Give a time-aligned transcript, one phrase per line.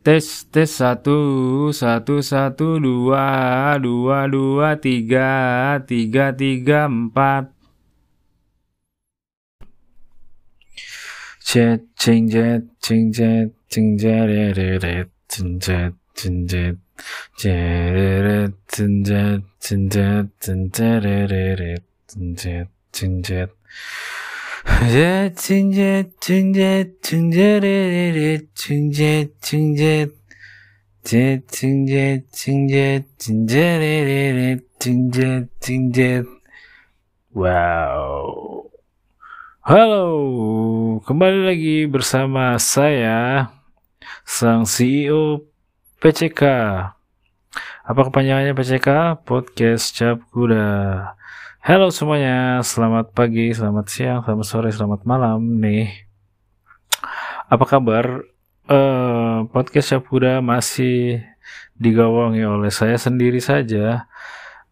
[0.00, 7.52] Tes tes satu satu satu dua dua dua tiga tiga tiga empat.
[11.44, 14.24] Jet cing jet cing jet cing jet
[14.56, 16.76] jet jet cing jet cing jet
[17.36, 23.52] jet jet cing jet jet cing jet cing jet cing jet
[37.36, 38.64] wow
[39.60, 40.04] halo
[41.04, 43.52] kembali lagi bersama saya
[44.24, 45.44] sang CEO
[46.00, 46.40] PCK
[47.82, 48.88] apa kepanjangannya PCK
[49.26, 50.68] podcast cap kuda
[51.60, 55.92] Halo semuanya, selamat pagi, selamat siang, selamat sore, selamat malam nih.
[57.52, 58.24] Apa kabar?
[58.64, 61.20] Uh, podcast Syapuda masih
[61.76, 64.08] digawangi oleh saya sendiri saja.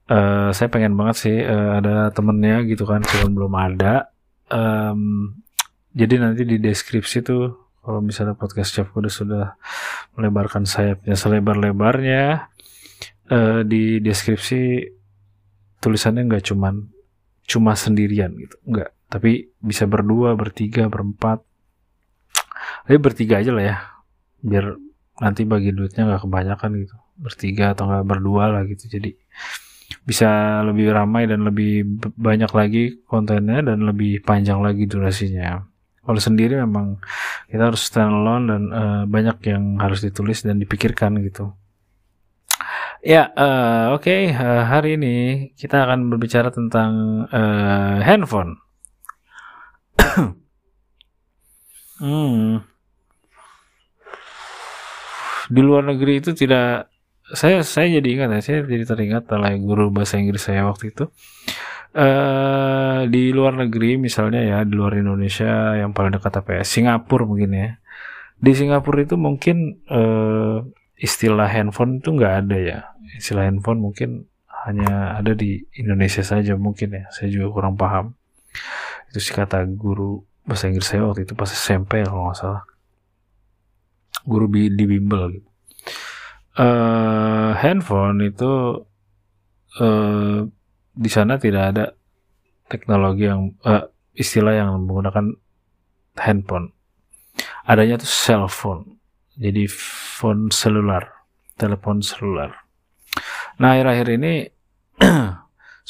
[0.09, 4.09] Uh, saya pengen banget sih uh, ada temennya gitu kan, cuma belum ada.
[4.49, 5.45] Um,
[5.93, 9.61] jadi nanti di deskripsi tuh kalau misalnya podcast Syapuda sudah
[10.17, 12.49] melebarkan sayapnya selebar-lebarnya,
[13.31, 14.85] uh, di deskripsi
[15.79, 16.75] tulisannya nggak cuman
[17.49, 18.91] cuma sendirian gitu nggak.
[19.09, 21.41] Tapi bisa berdua bertiga berempat.
[22.85, 23.77] Tapi bertiga aja lah ya
[24.39, 24.79] biar
[25.19, 26.97] nanti bagi duitnya nggak kebanyakan gitu.
[27.19, 28.87] Bertiga atau nggak berdua lah gitu.
[28.89, 29.17] Jadi
[30.05, 31.85] bisa lebih ramai dan lebih
[32.17, 35.65] banyak lagi kontennya dan lebih panjang lagi durasinya.
[36.05, 36.97] Kalau sendiri memang
[37.53, 41.53] kita harus stand alone dan uh, banyak yang harus ditulis dan dipikirkan gitu
[42.99, 44.03] Ya, uh, oke.
[44.03, 44.35] Okay.
[44.35, 45.17] Uh, eh, hari ini
[45.55, 48.59] kita akan berbicara tentang uh, handphone.
[52.03, 52.59] hmm.
[55.49, 56.91] Di luar negeri itu tidak
[57.31, 61.07] saya saya jadi ingat ya, saya jadi teringat oleh guru bahasa Inggris saya waktu itu.
[61.95, 67.25] Uh, di luar negeri misalnya ya di luar Indonesia yang paling dekat apa ya Singapura
[67.25, 67.81] mungkin ya
[68.37, 70.63] di Singapura itu mungkin uh,
[70.99, 72.79] istilah handphone itu nggak ada ya
[73.17, 74.29] istilah handphone mungkin
[74.69, 77.05] hanya ada di Indonesia saja mungkin ya.
[77.15, 78.13] Saya juga kurang paham.
[79.09, 82.63] Itu sih kata guru bahasa Inggris saya waktu itu pas SMP kalau nggak salah.
[84.29, 85.49] Guru di bimbel gitu.
[86.59, 88.83] Uh, handphone itu
[89.79, 90.43] uh,
[90.99, 91.85] di sana tidak ada
[92.67, 93.87] teknologi yang uh,
[94.19, 95.39] istilah yang menggunakan
[96.19, 96.75] handphone.
[97.63, 98.99] Adanya tuh cell phone.
[99.39, 99.71] Jadi
[100.19, 101.07] phone selular,
[101.55, 102.68] telepon selular.
[103.59, 104.47] Nah, akhir-akhir ini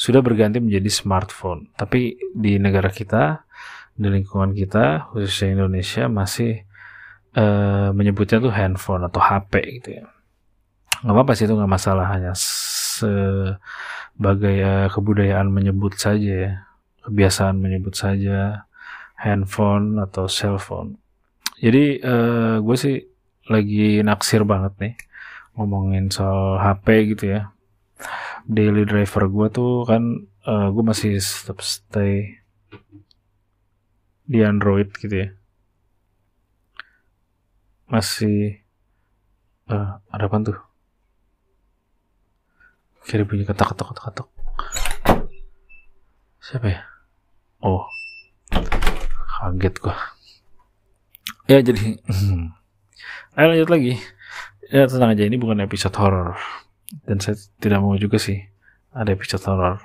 [0.03, 1.69] sudah berganti menjadi smartphone.
[1.77, 3.45] Tapi di negara kita,
[3.93, 6.65] di lingkungan kita, khususnya Indonesia masih
[7.37, 10.09] uh, menyebutnya tuh handphone atau HP gitu ya.
[11.05, 16.65] Nggak apa-apa sih itu nggak masalah hanya sebagai uh, kebudayaan menyebut saja ya,
[17.05, 18.65] kebiasaan menyebut saja
[19.13, 20.97] handphone atau cellphone.
[21.61, 22.97] Jadi uh, gue sih
[23.45, 24.97] lagi naksir banget nih
[25.59, 27.51] ngomongin soal HP gitu ya
[28.45, 30.03] daily driver gue tuh kan
[30.47, 32.39] uh, eh, gue masih tetap stay
[34.29, 35.29] di Android gitu ya.
[37.89, 38.61] Masih
[39.67, 40.59] uh, ada apa tuh?
[43.09, 44.29] Kiri bunyi ketak ketak ketak ketak
[46.49, 46.81] siapa ya?
[47.61, 47.85] Oh
[49.39, 49.95] kaget gua.
[51.45, 52.01] Ya jadi
[53.37, 53.93] Ayo lanjut lagi.
[54.73, 56.37] Ya tenang aja ini bukan episode horror
[57.05, 58.41] dan saya tidak mau juga sih
[58.93, 59.77] ada episode horror.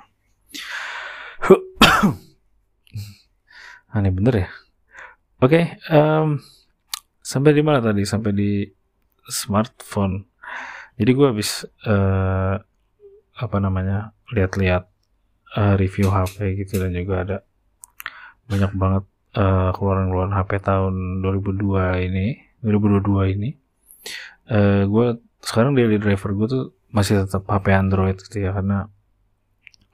[3.95, 4.49] Aneh bener ya.
[5.39, 6.41] Oke, okay, um,
[7.21, 8.01] sampai di mana tadi?
[8.03, 8.65] Sampai di
[9.29, 10.25] smartphone.
[10.95, 12.55] Jadi gue habis uh,
[13.35, 14.87] apa namanya lihat-lihat
[15.59, 17.37] uh, review HP gitu dan juga ada
[18.47, 19.03] banyak banget
[19.35, 22.27] uh, keluaran-keluaran HP tahun 2002 ini
[22.63, 23.49] 2022 ini
[24.53, 25.05] uh, gue
[25.43, 28.87] sekarang daily driver gue tuh masih tetap HP Android gitu ya karena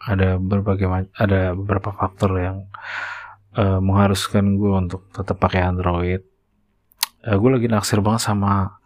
[0.01, 0.85] ada berbagai
[1.17, 2.57] ada beberapa faktor yang
[3.57, 6.21] uh, mengharuskan gue untuk tetap pakai Android.
[7.21, 8.77] Uh, gue lagi naksir banget sama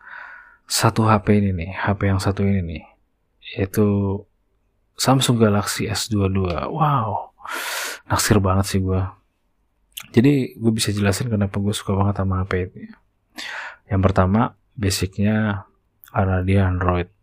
[0.67, 2.83] satu HP ini nih, HP yang satu ini nih,
[3.55, 3.87] yaitu
[4.95, 6.71] Samsung Galaxy S22.
[6.71, 7.35] Wow,
[8.11, 9.03] naksir banget sih gue.
[10.11, 12.83] Jadi gue bisa jelasin kenapa gue suka banget sama HP ini.
[13.87, 15.67] Yang pertama, basicnya
[16.11, 17.14] karena dia Android.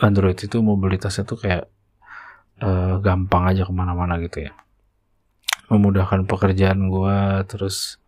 [0.00, 1.68] Android itu mobilitasnya tuh kayak
[2.64, 4.52] uh, gampang aja ke mana-mana gitu ya.
[5.70, 8.00] Memudahkan pekerjaan gue, terus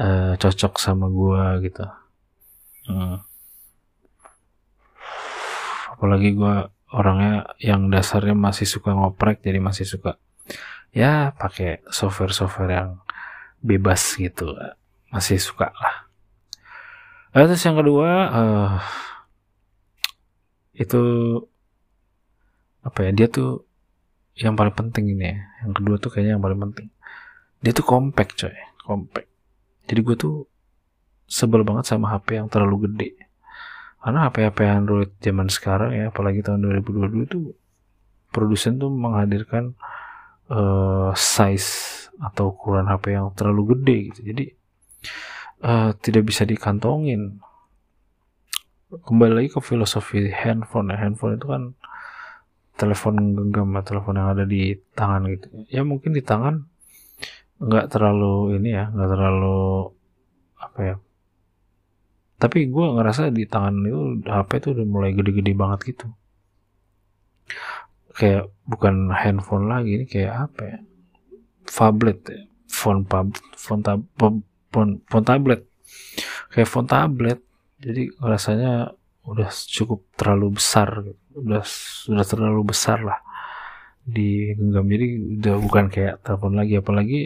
[0.00, 1.86] uh, cocok sama gue gitu.
[2.84, 3.24] Hmm.
[5.96, 10.20] apalagi gue orangnya yang dasarnya masih suka ngoprek jadi masih suka
[10.92, 12.90] ya pakai software-software yang
[13.64, 14.52] bebas gitu
[15.08, 16.04] masih suka lah
[17.34, 18.72] Lalu terus yang kedua uh,
[20.74, 21.02] itu
[22.84, 23.64] apa ya dia tuh
[24.34, 25.38] yang paling penting ini ya.
[25.64, 26.86] Yang kedua tuh kayaknya yang paling penting.
[27.62, 28.54] Dia tuh compact coy.
[28.82, 29.30] Compact.
[29.86, 30.34] Jadi gue tuh
[31.24, 33.10] sebel banget sama HP yang terlalu gede.
[34.04, 37.38] Karena HP-HP Android zaman sekarang ya apalagi tahun 2022 itu
[38.28, 39.72] produsen tuh menghadirkan
[40.52, 44.20] uh, size atau ukuran HP yang terlalu gede gitu.
[44.34, 44.44] Jadi
[45.64, 47.40] uh, tidak bisa dikantongin
[49.02, 50.96] kembali lagi ke filosofi handphone ya.
[51.02, 51.62] Handphone itu kan
[52.74, 55.46] telepon genggam telepon yang ada di tangan gitu.
[55.70, 56.66] Ya mungkin di tangan
[57.62, 59.90] nggak terlalu ini ya nggak terlalu
[60.58, 60.96] apa ya.
[62.38, 66.06] Tapi gue ngerasa di tangan itu HP itu udah mulai gede-gede banget gitu.
[68.14, 70.78] Kayak bukan handphone lagi ini kayak apa ya?
[71.64, 72.42] Tablet ya.
[72.68, 74.42] Phone pub phone tab phone,
[75.06, 75.62] phone tablet.
[76.50, 77.38] Kayak phone tablet
[77.82, 78.94] jadi rasanya
[79.24, 81.00] udah cukup terlalu besar
[81.34, 83.18] udah sudah terlalu besar lah
[84.04, 84.86] di genggam.
[84.86, 85.06] Jadi
[85.40, 87.20] udah bukan kayak telepon lagi apalagi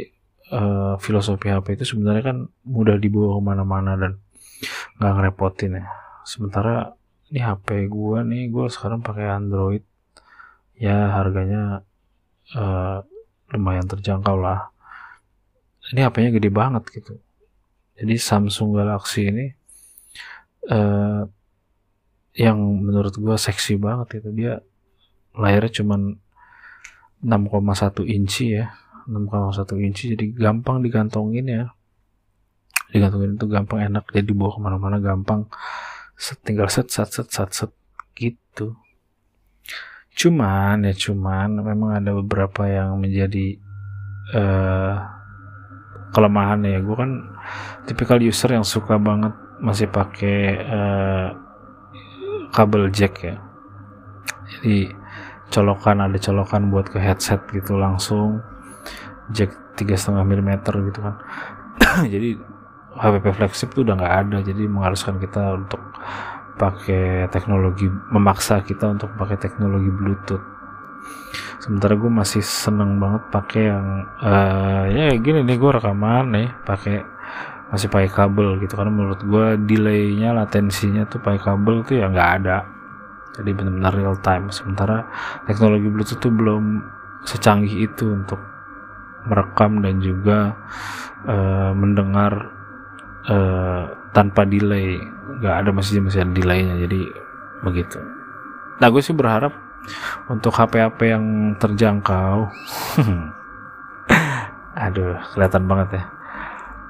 [0.55, 4.13] uh, filosofi HP itu sebenarnya kan mudah dibawa ke mana-mana dan
[5.03, 5.85] nggak ngerepotin ya.
[6.23, 6.95] Sementara
[7.29, 9.83] ini HP gue nih gue sekarang pakai Android.
[10.79, 11.83] Ya harganya
[12.55, 13.03] uh,
[13.51, 14.71] lumayan terjangkau lah.
[15.91, 17.19] Ini HP-nya gede banget gitu.
[17.99, 19.58] Jadi Samsung Galaxy ini
[20.69, 21.23] uh,
[22.39, 24.31] yang menurut gue seksi banget itu.
[24.31, 24.63] Dia
[25.35, 26.01] layarnya cuman
[27.25, 28.71] 6,1 inci ya.
[29.09, 31.65] 6,1 inci jadi gampang digantongin ya.
[32.93, 34.07] Digantungin itu gampang enak.
[34.13, 35.49] Jadi dibawa ke mana-mana gampang.
[36.19, 37.73] Set, tinggal set set set set set
[38.15, 38.79] gitu.
[40.19, 43.59] Cuman ya cuman memang ada beberapa yang menjadi
[44.35, 44.95] uh,
[46.11, 46.79] kelemahan ya.
[46.83, 47.11] Gue kan
[47.87, 51.29] tipikal user yang suka banget masih pakai uh,
[52.55, 53.37] kabel jack ya.
[54.49, 54.91] Jadi
[55.53, 58.41] colokan ada colokan buat ke headset gitu langsung.
[59.35, 60.25] Jack tiga setengah
[60.91, 61.15] gitu kan.
[62.13, 62.39] Jadi
[62.99, 64.39] HPP flagship tuh udah nggak ada.
[64.43, 65.83] Jadi mengharuskan kita untuk
[66.59, 70.43] pakai teknologi memaksa kita untuk pakai teknologi bluetooth.
[71.63, 73.87] Sementara gue masih seneng banget pakai yang
[74.23, 77.18] uh, ya gini nih gue rekaman nih pakai
[77.69, 78.75] masih pakai kabel gitu.
[78.77, 82.65] Karena menurut gue delaynya latensinya tuh pakai kabel tuh ya nggak ada.
[83.39, 84.51] Jadi benar-benar real time.
[84.51, 85.07] Sementara
[85.47, 86.83] teknologi bluetooth tuh belum
[87.23, 88.41] secanggih itu untuk
[89.29, 90.57] merekam dan juga
[91.29, 92.51] uh, mendengar
[93.29, 94.99] uh, tanpa delay.
[95.39, 96.75] Nggak ada masih masih ada delaynya.
[96.83, 97.01] Jadi
[97.63, 98.01] begitu.
[98.79, 99.53] Nah gue sih berharap
[100.27, 101.25] untuk HP-HP yang
[101.61, 102.49] terjangkau.
[104.89, 106.18] Aduh kelihatan banget ya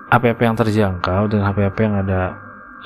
[0.08, 2.20] HP-HP yang terjangkau dan HP-HP yang ada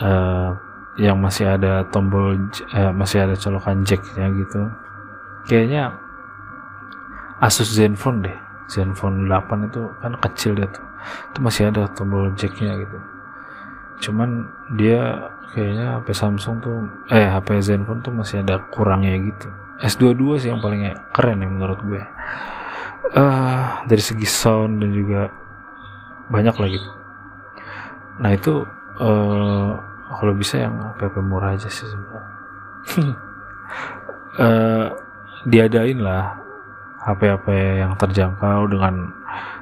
[0.02, 0.50] uh,
[0.98, 2.34] yang masih ada tombol
[2.74, 4.68] uh, masih ada colokan jacknya gitu.
[5.46, 5.94] Kayaknya
[7.38, 8.38] Asus Zenfone deh.
[8.70, 10.86] Zenfone 8 itu kan kecil dia tuh.
[11.30, 12.98] Itu masih ada tombol jacknya gitu.
[14.02, 19.48] Cuman dia kayaknya HP Samsung tuh eh HP Zenfone tuh masih ada kurangnya gitu.
[19.82, 22.02] S22 sih yang paling keren ya menurut gue.
[23.12, 25.28] Uh, dari segi sound dan juga
[26.30, 26.80] banyak lagi
[28.20, 28.66] nah itu
[29.00, 29.70] uh,
[30.12, 31.88] kalau bisa yang HP murah aja sih
[34.36, 34.88] uh,
[35.50, 36.42] diadain lah
[37.02, 37.46] HP-HP
[37.82, 39.10] yang terjangkau dengan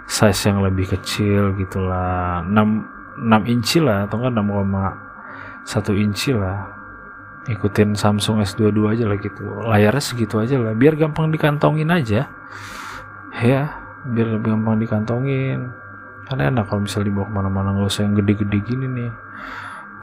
[0.04, 4.44] size yang lebih kecil gitulah 6 6 inci lah atau enggak
[5.64, 6.76] 6,1 inci lah.
[7.48, 9.44] Ikutin Samsung S22 aja lah gitu.
[9.64, 12.28] Layarnya segitu aja lah biar gampang dikantongin aja.
[13.40, 13.62] Ya
[14.04, 15.72] biar lebih gampang dikantongin
[16.30, 19.10] karena enak kalau misalnya dibawa ke mana-mana nggak usah yang gede-gede gini nih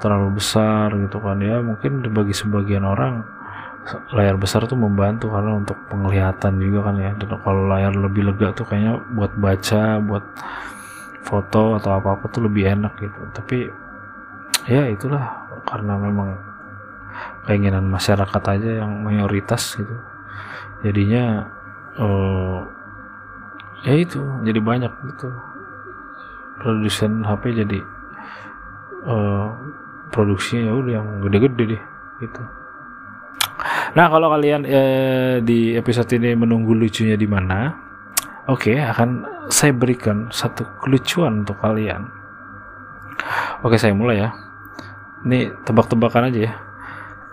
[0.03, 1.39] terlalu besar gitu kan.
[1.39, 3.23] Ya mungkin bagi sebagian orang
[4.11, 7.15] layar besar tuh membantu karena untuk penglihatan juga kan ya.
[7.15, 10.25] Dan kalau layar lebih lega tuh kayaknya buat baca buat
[11.23, 13.21] foto atau apa apa tuh lebih enak gitu.
[13.31, 13.71] Tapi
[14.67, 16.35] ya itulah karena memang
[17.47, 19.95] keinginan masyarakat aja yang mayoritas gitu.
[20.83, 21.47] Jadinya
[21.95, 22.67] uh,
[23.87, 25.31] ya itu jadi banyak gitu
[26.57, 27.79] produsen HP jadi
[29.05, 29.53] uh,
[30.09, 31.83] produksinya ya udah yang gede-gede deh
[32.25, 32.41] gitu
[33.97, 37.73] Nah, kalau kalian eh, di episode ini menunggu lucunya di mana,
[38.45, 42.05] oke, okay, akan saya berikan satu kelucuan untuk kalian.
[43.65, 44.29] Oke, okay, saya mulai ya.
[45.25, 46.53] Ini tebak-tebakan aja ya.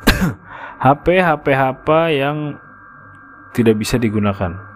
[0.84, 2.56] HP HP apa yang
[3.52, 4.73] tidak bisa digunakan?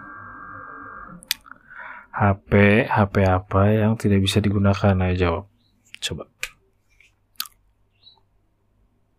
[2.19, 4.91] HP HP apa yang tidak bisa digunakan?
[4.91, 5.43] Ayo jawab.
[6.03, 6.23] Coba.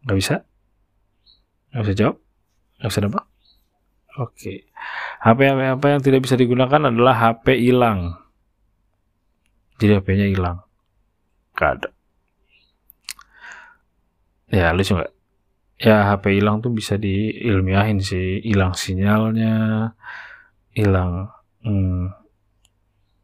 [0.04, 0.45] Gak bisa?
[1.73, 2.16] Gak bisa jawab?
[2.85, 3.25] Gak bisa nebak?
[4.21, 4.69] Oke.
[5.25, 8.21] HP HP apa yang tidak bisa digunakan adalah HP hilang.
[9.80, 10.61] Jadi HP-nya hilang.
[11.57, 11.88] Gak ada.
[14.52, 15.12] Ya lucu nggak?
[15.80, 18.45] Ya HP hilang tuh bisa diilmiahin sih.
[18.45, 19.97] Hilang sinyalnya,
[20.76, 21.33] hilang
[21.64, 22.20] hmm,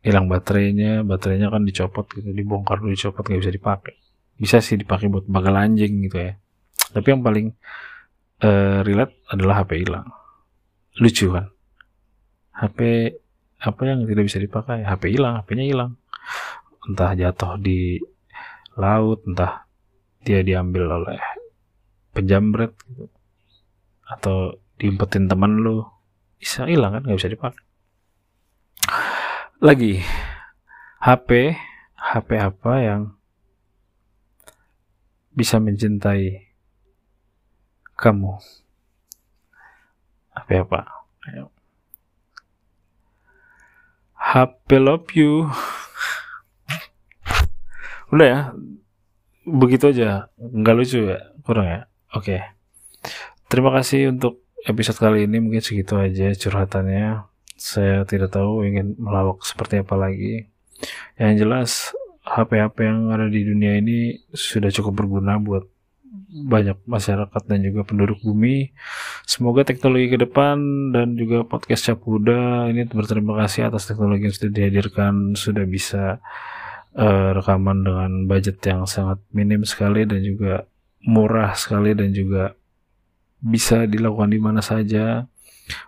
[0.07, 3.95] hilang baterainya, baterainya kan dicopot gitu, dibongkar dulu dicopot nggak bisa dipakai.
[4.39, 6.39] Bisa sih dipakai buat bagal anjing gitu ya.
[6.95, 7.51] Tapi yang paling
[8.47, 10.07] uh, relate adalah HP hilang.
[11.03, 11.51] Lucu kan?
[12.55, 12.79] HP
[13.67, 14.87] apa yang tidak bisa dipakai?
[14.87, 15.99] HP hilang, HP-nya hilang
[16.87, 17.99] entah jatuh di
[18.79, 19.67] laut entah
[20.23, 21.19] dia diambil oleh
[22.15, 23.11] penjamret gitu.
[24.07, 25.83] atau diumpetin teman lu
[26.39, 27.66] bisa hilang kan nggak bisa dipakai
[29.57, 30.05] lagi.
[31.01, 31.57] HP
[31.97, 33.03] HP apa yang
[35.33, 36.53] bisa mencintai
[37.97, 38.37] kamu?
[40.37, 41.09] HP apa?
[41.33, 41.49] Ayo.
[44.13, 45.49] HP love you.
[48.13, 48.41] Udah ya.
[49.49, 50.29] Begitu aja.
[50.37, 51.33] Nggak lucu ya?
[51.41, 51.81] Kurang ya?
[52.13, 52.45] Oke.
[53.49, 55.41] Terima kasih untuk episode kali ini.
[55.41, 60.47] Mungkin segitu aja curhatannya saya tidak tahu ingin melawak seperti apa lagi
[61.17, 61.97] yang jelas
[62.27, 65.65] HP-HP yang ada di dunia ini sudah cukup berguna buat
[66.27, 68.75] banyak masyarakat dan juga penduduk bumi.
[69.25, 70.59] Semoga teknologi ke depan
[70.93, 76.19] dan juga podcast Capuda ini berterima kasih atas teknologi yang sudah dihadirkan, sudah bisa
[76.99, 80.69] uh, rekaman dengan budget yang sangat minim sekali dan juga
[81.07, 82.53] murah sekali dan juga
[83.41, 85.25] bisa dilakukan di mana saja.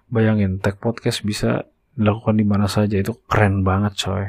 [0.09, 1.69] Bayangin, tag podcast bisa
[1.99, 2.97] dilakukan di mana saja.
[2.97, 4.27] Itu keren banget coy.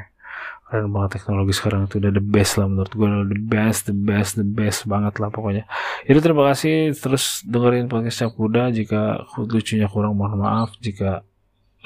[0.70, 4.38] Keren banget teknologi sekarang itu udah the best lah menurut gue the best, the best,
[4.38, 5.66] the best banget lah pokoknya.
[6.06, 6.94] Jadi terima kasih.
[6.94, 8.70] Terus dengerin podcast Kuda.
[8.74, 10.78] Jika lucunya kurang mohon maaf.
[10.78, 11.26] Jika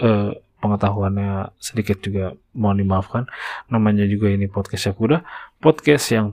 [0.04, 0.32] uh,
[0.64, 3.28] pengetahuannya sedikit juga mohon dimaafkan.
[3.68, 5.28] Namanya juga ini podcast kuda.
[5.60, 6.32] Podcast yang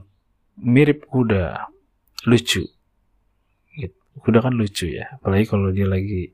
[0.55, 1.67] mirip kuda.
[2.23, 2.63] Lucu.
[3.75, 3.97] Gitu.
[4.23, 5.19] kuda kan lucu ya.
[5.19, 6.31] Apalagi kalau dia lagi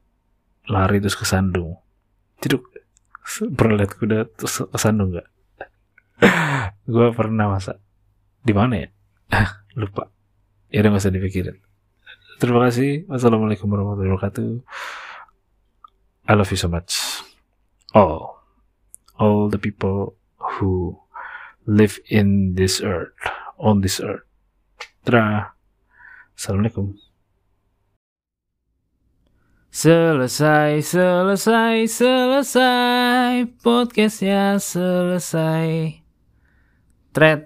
[0.68, 1.80] lari terus kesandung
[2.44, 2.64] tidak
[3.56, 5.28] pernah lihat kuda terus kesandung nggak?
[6.94, 7.80] Gue pernah masa
[8.42, 8.90] di mana ya?
[9.80, 10.08] Lupa.
[10.72, 11.58] Ya udah gak usah dipikirin.
[12.40, 13.08] Terima kasih.
[13.12, 14.50] Wassalamualaikum warahmatullahi wabarakatuh.
[16.28, 17.24] I love you so much.
[17.96, 18.44] All.
[19.20, 21.00] All the people who
[21.66, 23.16] live in this earth.
[23.60, 24.28] On this earth.
[25.04, 25.56] Tra.
[26.38, 27.07] Assalamualaikum
[29.78, 33.46] Selesai, selesai, selesai.
[33.62, 36.02] Podcastnya selesai.
[37.14, 37.46] Thread